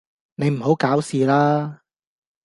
[0.33, 1.83] 你唔好搞事啦